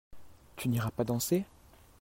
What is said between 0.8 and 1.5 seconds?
pas danser?